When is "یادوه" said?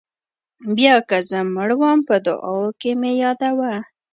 3.21-3.73